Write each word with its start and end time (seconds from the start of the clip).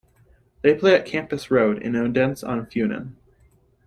They 0.63 0.73
play 0.73 0.95
at 0.95 1.05
Campus 1.05 1.51
Road, 1.51 1.79
in 1.79 1.95
Odense 1.95 2.41
on 2.43 2.65
Funen. 2.65 3.13